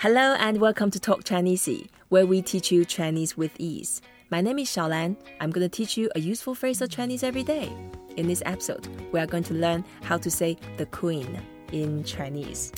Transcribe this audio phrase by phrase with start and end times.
[0.00, 1.68] Hello and welcome to Talk Chinese,
[2.08, 4.00] where we teach you Chinese with ease.
[4.30, 5.14] My name is ShaoLan.
[5.40, 7.70] I'm going to teach you a useful phrase of Chinese every day.
[8.16, 11.38] In this episode, we are going to learn how to say the queen
[11.70, 12.72] in Chinese.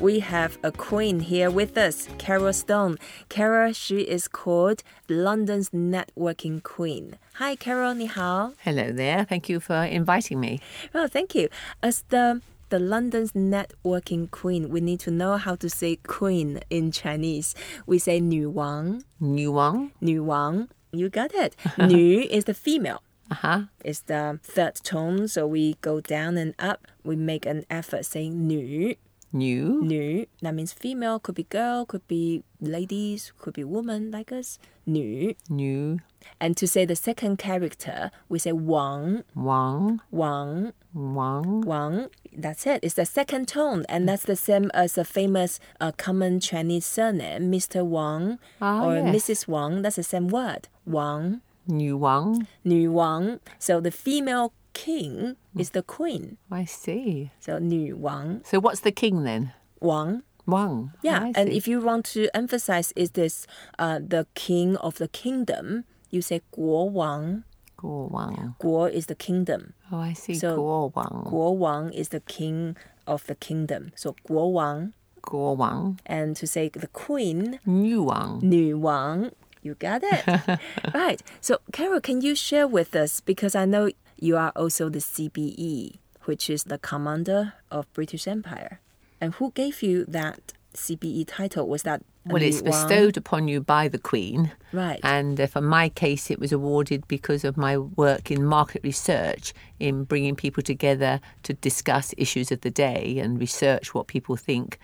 [0.00, 2.96] We have a queen here with us, Carole Stone.
[3.28, 7.16] Carole, she is called London's networking queen.
[7.34, 8.54] Hi, Carole, 你好.
[8.64, 9.24] Hello there.
[9.24, 10.58] Thank you for inviting me.
[10.92, 11.48] Well, thank you.
[11.80, 12.40] As the
[12.71, 17.53] the London's networking queen, we need to know how to say queen in Chinese.
[17.85, 20.67] We say 女王,女王.女王.
[20.91, 21.55] You got it.
[21.77, 23.01] 女 is the female.
[23.29, 23.63] Uh-huh.
[23.83, 26.87] It's the third tone, so we go down and up.
[27.03, 28.97] We make an effort saying 女.
[29.33, 29.81] New.
[29.81, 34.59] 女 that means female, could be girl, could be ladies, could be woman like us.
[34.85, 35.35] 女.
[35.49, 35.99] New.
[36.39, 40.01] And to say the second character, we say 王, Wang.
[40.11, 41.61] 王, Wang.
[41.61, 42.09] Wang.
[42.35, 42.79] That's it.
[42.81, 47.51] It's the second tone, and that's the same as a famous uh, common Chinese surname,
[47.51, 47.85] Mr.
[47.85, 49.15] Wang Ah, or yes.
[49.15, 49.47] Mrs.
[49.49, 49.81] Wang.
[49.81, 52.47] That's the same word, Wang, New Wang.
[52.65, 53.39] 女王.
[53.59, 56.37] So the female king is the queen.
[56.49, 57.31] I see.
[57.39, 59.51] So 女王, So what's the king then?
[59.81, 60.23] Wang.
[60.47, 60.91] Wang.
[61.03, 61.57] Yeah, I and see.
[61.57, 63.45] if you want to emphasize is this
[63.77, 67.43] uh, the king of the kingdom, you say 国王.
[67.78, 68.54] Guo Wang.
[68.60, 69.74] Guo is the kingdom.
[69.92, 70.34] Oh, I see.
[70.34, 71.24] So Guo Wang.
[71.30, 73.92] Guo Wang is the king of the kingdom.
[73.94, 74.94] So Guo Wang.
[75.22, 76.00] Guo Wang.
[76.06, 77.60] And to say the queen.
[77.66, 78.40] Nü Wang.
[78.40, 79.32] Nü Wang.
[79.62, 80.60] You got it.
[80.94, 81.20] right.
[81.40, 85.98] So Carole, can you share with us because I know you are also the CBE,
[86.24, 88.80] which is the commander of British Empire.
[89.20, 91.68] And who gave you that CBE title?
[91.68, 94.52] Was that well, it's bestowed upon you by the Queen.
[94.72, 95.00] Right.
[95.02, 99.54] And uh, for my case, it was awarded because of my work in market research,
[99.78, 104.78] in bringing people together to discuss issues of the day and research what people think.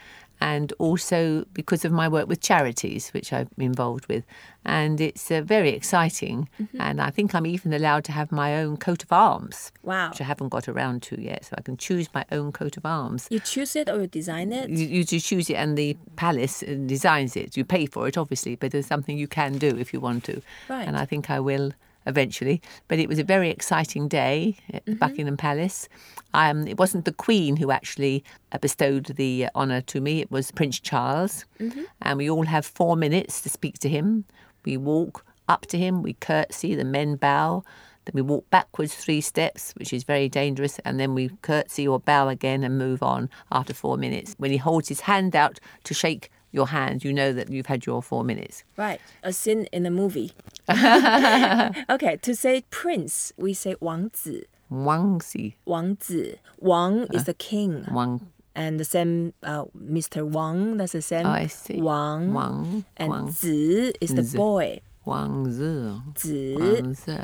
[0.50, 4.24] And also because of my work with charities, which I'm involved with.
[4.64, 6.48] And it's uh, very exciting.
[6.60, 6.80] Mm-hmm.
[6.80, 10.08] And I think I'm even allowed to have my own coat of arms, Wow.
[10.10, 11.40] which I haven't got around to yet.
[11.46, 13.26] So I can choose my own coat of arms.
[13.30, 14.70] You choose it or you design it?
[14.70, 17.56] You, you choose it, and the palace uh, designs it.
[17.56, 20.42] You pay for it, obviously, but there's something you can do if you want to.
[20.68, 20.86] Right.
[20.88, 21.72] And I think I will
[22.06, 22.60] eventually.
[22.88, 24.98] But it was a very exciting day at Mm-hmm.
[24.98, 25.88] Buckingham Palace.
[26.34, 30.30] Um, it wasn't the Queen who actually uh, bestowed the uh, honour to me, it
[30.30, 31.44] was Prince Charles.
[31.60, 31.82] Mm-hmm.
[32.02, 34.24] And we all have four minutes to speak to him.
[34.64, 37.64] We walk up to him, we curtsy, the men bow.
[38.04, 42.00] Then we walk backwards three steps, which is very dangerous, and then we curtsy or
[42.00, 44.34] bow again and move on after four minutes.
[44.38, 47.86] When he holds his hand out to shake your hand, you know that you've had
[47.86, 48.64] your four minutes.
[48.76, 49.00] Right.
[49.22, 50.32] A scene in a movie.
[51.89, 52.17] okay.
[52.21, 54.47] To say prince, we say 王子.
[54.69, 55.55] Wang Si.
[55.65, 56.37] 王子.
[56.59, 57.85] Wang is the king.
[57.91, 58.19] Wang.
[58.53, 60.27] And the same uh, Mr.
[60.27, 61.25] Wang, that's the same.
[61.25, 61.79] Oh, I see.
[61.81, 62.33] Wang.
[62.33, 62.83] Wang.
[62.97, 63.31] And Wang.
[63.31, 64.37] zi is the Zi.
[64.37, 64.81] boy.
[65.05, 65.93] Wang Zi.
[66.17, 66.55] Zi.
[66.57, 67.17] Wang Zi.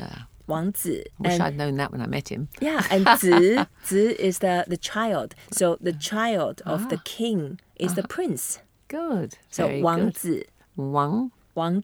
[0.46, 1.04] Wang zi.
[1.18, 2.48] Wish And I'd known that when I met him.
[2.60, 5.34] Yeah, and zi, zi is the, the child.
[5.50, 8.58] So the child of the king is the prince.
[8.88, 9.36] Good.
[9.50, 9.68] So Ah.
[9.68, 10.16] Very Wang good.
[10.18, 10.44] zi,
[10.76, 11.32] Wang.
[11.59, 11.83] Wang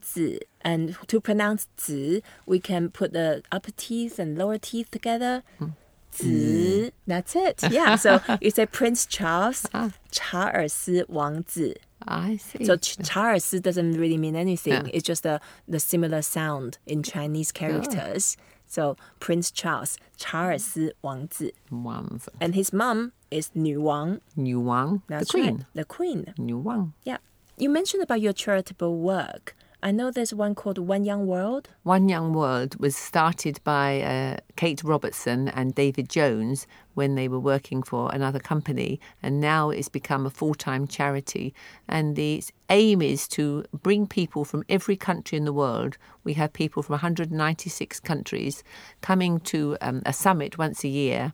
[0.61, 5.43] And to pronounce Zi, we can put the upper teeth and lower teeth together.
[5.59, 5.73] Mm.
[7.07, 7.57] That's it.
[7.69, 7.95] Yeah.
[7.95, 9.91] So you say Prince Charles, ah.
[10.11, 11.45] Charles Wang
[12.07, 12.65] I see.
[12.65, 14.73] So Charles doesn't really mean anything.
[14.73, 14.91] Yeah.
[14.93, 18.37] It's just the, the similar sound in Chinese characters.
[18.67, 21.51] So Prince Charles, Charles Wang Zi.
[22.41, 24.21] And his mom is Nu Wang.
[24.35, 25.01] Nu Wang.
[25.07, 25.55] The queen.
[25.55, 25.65] Right.
[25.73, 26.33] The queen.
[26.37, 26.93] Nu Wang.
[27.03, 27.17] Yeah.
[27.57, 29.55] You mentioned about your charitable work.
[29.85, 31.69] I know there's one called One Young World.
[31.83, 36.65] One Young World was started by uh, Kate Robertson and David Jones
[36.95, 41.53] when they were working for another company, and now it's become a full time charity.
[41.87, 45.99] And the aim is to bring people from every country in the world.
[46.23, 48.63] We have people from 196 countries
[49.01, 51.31] coming to um, a summit once a year,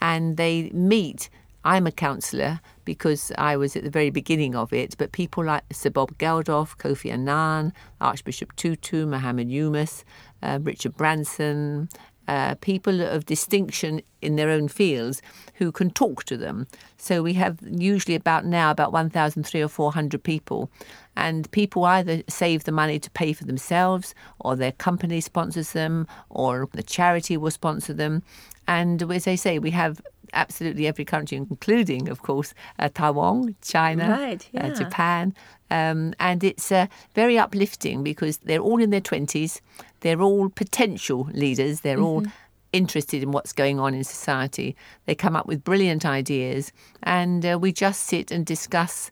[0.00, 1.28] and they meet
[1.64, 5.64] I'm a counsellor because I was at the very beginning of it, but people like
[5.72, 10.04] Sir Bob Geldof, Kofi Annan, Archbishop Tutu, Mohammed Yunus,
[10.42, 11.88] uh, Richard Branson,
[12.30, 15.20] uh, people of distinction in their own fields
[15.54, 16.66] who can talk to them.
[16.96, 20.70] So we have usually about now about 1,300 or 400 people.
[21.16, 26.06] And people either save the money to pay for themselves, or their company sponsors them,
[26.28, 28.22] or the charity will sponsor them.
[28.68, 30.00] And as I say, we have
[30.32, 34.70] absolutely every country, including, of course, uh, Taiwan, China, Right, uh.
[34.70, 35.34] Japan.
[35.70, 39.60] Um, and it's uh, very uplifting because they're all in their 20s.
[40.00, 41.82] They're all potential leaders.
[41.82, 42.24] They're all
[42.72, 44.76] interested in what's going on in society.
[45.06, 46.72] They come up with brilliant ideas.
[47.02, 49.10] And uh, we just sit and discuss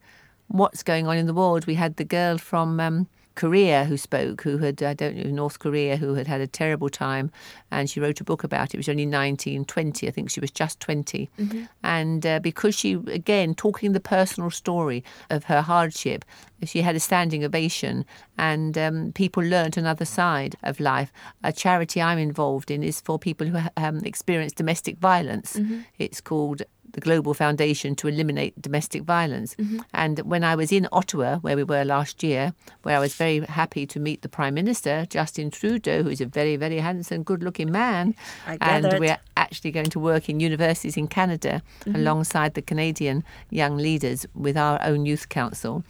[0.48, 1.66] what's going on in the world.
[1.66, 3.06] We had the girl from um,
[3.38, 6.88] Korea who spoke, who had, I don't know, North Korea, who had had a terrible
[6.88, 7.30] time.
[7.70, 8.74] And she wrote a book about it.
[8.74, 10.08] It was only 19, 20.
[10.08, 11.30] I think she was just 20.
[11.38, 11.62] Mm-hmm.
[11.84, 16.24] And uh, because she, again, talking the personal story of her hardship,
[16.64, 18.04] she had a standing ovation
[18.36, 21.12] and um, people learnt another side of life.
[21.44, 25.54] A charity I'm involved in is for people who um, experience domestic violence.
[25.54, 25.82] Mm-hmm.
[26.00, 26.62] It's called
[26.98, 29.54] the Global Foundation to Eliminate Domestic Violence.
[29.54, 29.78] Mm-hmm.
[29.94, 32.52] And when I was in Ottawa, where we were last year,
[32.82, 36.56] where I was very happy to meet the Prime Minister, Justin Trudeau, who's a very,
[36.56, 38.16] very handsome, good looking man.
[38.60, 41.94] and we're actually going to work in universities in Canada mm-hmm.
[41.94, 45.84] alongside the Canadian young leaders with our own youth council.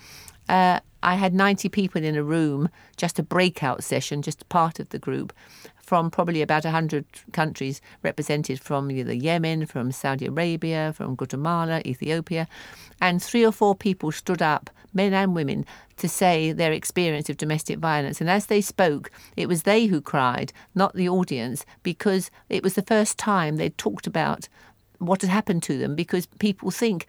[0.47, 2.69] Uh, I had 90 people in a room,
[2.99, 5.33] just a breakout session, just part of the group
[5.89, 12.47] from probably about 100 countries represented from either Yemen, from Saudi Arabia, from Guatemala, Ethiopia.
[13.01, 15.65] And three or four people stood up, men and women,
[15.97, 18.21] to say their experience of domestic violence.
[18.21, 22.75] And as they spoke, it was they who cried, not the audience, because it was
[22.75, 24.47] the first time they'd talked about
[24.99, 27.07] what had happened to them because people think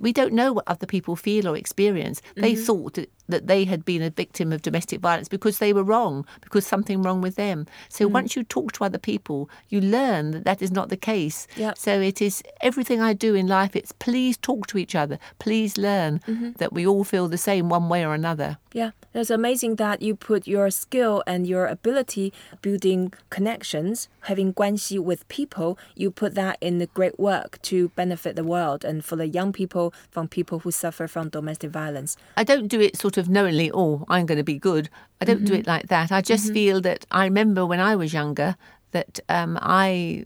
[0.00, 2.22] we don't know what other people feel or experience.
[2.34, 2.64] They mm-hmm.
[2.64, 6.24] thought that, that, they had been a victim of domestic violence because they were wrong,
[6.40, 7.66] because something wrong with them.
[7.88, 10.98] So mm once you talk to other people, you learn that that is not the
[10.98, 11.46] case.
[11.56, 11.78] Yep.
[11.78, 13.74] So it is everything I do in life.
[13.74, 15.18] It's please talk to each other.
[15.38, 16.50] Please learn mm-hmm.
[16.58, 18.58] that we all feel the same one way or another.
[18.74, 22.32] Yeah, it's amazing that you put your skill and your ability
[22.62, 28.34] building connections, having guanxi with people, you put that in the great work to benefit
[28.34, 32.16] the world and for the young people, from people who suffer from domestic violence.
[32.36, 34.88] I don't do it sort of knowingly, oh, I'm going to be good.
[35.20, 35.46] I don't mm-hmm.
[35.46, 36.12] do it like that.
[36.12, 36.54] I just mm-hmm.
[36.54, 38.56] feel that I remember when I was younger
[38.92, 40.24] that um, I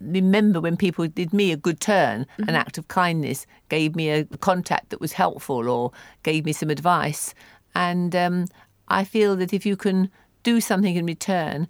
[0.00, 2.48] remember when people did me a good turn, mm-hmm.
[2.48, 5.92] an act of kindness, gave me a contact that was helpful or
[6.22, 7.34] gave me some advice.
[7.74, 8.46] And um,
[8.88, 10.10] I feel that if you can
[10.42, 11.68] do something in return,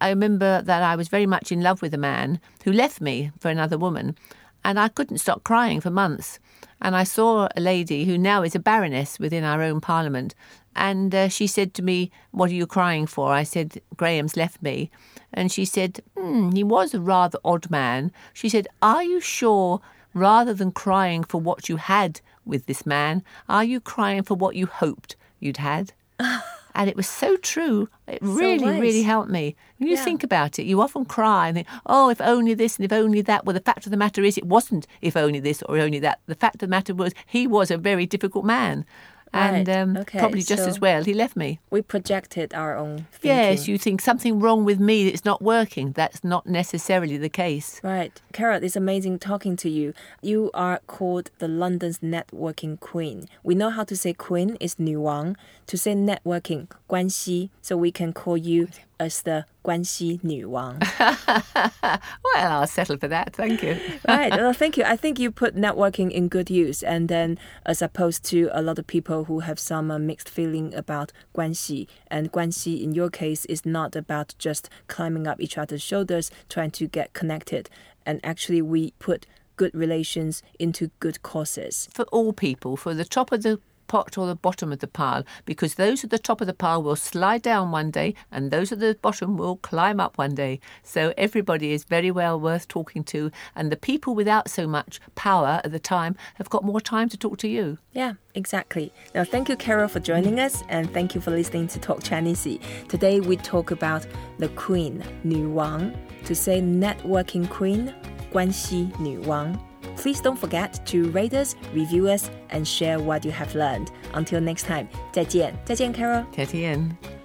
[0.00, 3.30] I remember that I was very much in love with a man who left me
[3.38, 4.16] for another woman,
[4.64, 6.38] and I couldn't stop crying for months.
[6.82, 10.34] And I saw a lady who now is a baroness within our own parliament,
[10.76, 13.32] and uh, she said to me, What are you crying for?
[13.32, 14.90] I said, Graham's left me.
[15.32, 18.12] And she said, mm, He was a rather odd man.
[18.34, 19.80] She said, Are you sure,
[20.12, 24.56] rather than crying for what you had with this man, are you crying for what
[24.56, 25.92] you hoped you'd had.
[26.74, 27.88] and it was so true.
[28.06, 29.56] It really, really helped me.
[29.78, 30.04] When you yeah.
[30.04, 33.20] think about it, you often cry and think, oh, if only this and if only
[33.22, 33.44] that.
[33.44, 36.20] Well, the fact of the matter is, it wasn't if only this or only that.
[36.26, 38.84] The fact of the matter was, he was a very difficult man
[39.32, 40.18] and um, okay.
[40.18, 41.04] probably just so as well.
[41.04, 41.60] He left me.
[41.70, 43.06] We projected our own.
[43.12, 43.30] Thinking.
[43.30, 45.08] Yes, you think something wrong with me.
[45.08, 45.92] It's not working.
[45.92, 47.80] That's not necessarily the case.
[47.82, 49.94] Right, carole It's amazing talking to you.
[50.20, 53.26] You are called the London's networking queen.
[53.42, 55.36] We know how to say queen is 女王.
[55.68, 57.50] To say networking, 关系.
[57.62, 58.68] So we can call you
[58.98, 60.77] as the 关系女王.
[60.99, 61.99] well,
[62.35, 63.33] I'll settle for that.
[63.33, 63.75] Thank you.
[64.07, 64.31] right.
[64.31, 64.83] Well, thank you.
[64.85, 68.79] I think you put networking in good use, and then as opposed to a lot
[68.79, 73.65] of people who have some uh, mixed feeling about 关系, and 关系in your case is
[73.65, 77.69] not about just climbing up each other's shoulders, trying to get connected,
[78.05, 79.25] and actually we put
[79.57, 81.89] good relations into good causes.
[81.91, 83.59] For all people, for the top of the
[83.92, 86.82] pot or the bottom of the pile because those at the top of the pile
[86.82, 90.60] will slide down one day and those at the bottom will climb up one day.
[90.82, 95.60] So everybody is very well worth talking to, and the people without so much power
[95.62, 97.76] at the time have got more time to talk to you.
[97.92, 98.90] Yeah, exactly.
[99.14, 102.58] Now, thank you, Carole, for joining us, and thank you for listening to Talk Chinese.
[102.88, 104.06] Today, we talk about
[104.38, 105.92] the Queen, 女王,
[106.24, 107.92] to say networking queen,
[108.30, 109.71] 关系女王.
[110.02, 113.92] Please don't forget to rate us, review us, and share what you have learned.
[114.14, 117.21] Until next time, 再见，再见，Carole，再见。